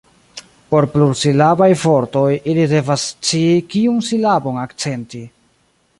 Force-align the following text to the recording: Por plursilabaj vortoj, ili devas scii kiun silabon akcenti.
Por 0.71 0.87
plursilabaj 0.93 1.67
vortoj, 1.83 2.31
ili 2.53 2.65
devas 2.73 3.05
scii 3.11 3.53
kiun 3.75 4.03
silabon 4.11 4.59
akcenti. 4.67 5.25